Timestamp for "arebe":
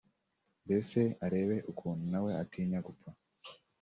1.25-1.57